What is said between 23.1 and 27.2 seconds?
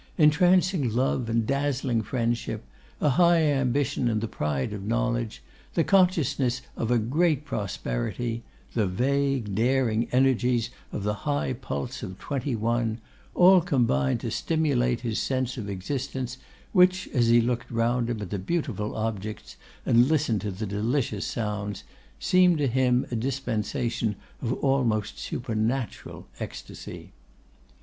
a dispensation of almost supernatural ecstasy.